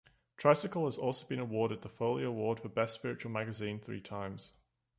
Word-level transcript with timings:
"Tricycle" 0.35 0.85
has 0.85 0.97
also 0.97 1.27
been 1.27 1.37
awarded 1.39 1.83
the 1.83 1.87
Folio 1.89 2.29
Award 2.29 2.59
for 2.59 2.69
"Best 2.69 2.95
Spiritual 2.95 3.29
Magazine" 3.31 3.79
three 3.79 4.01
times. 4.01 4.51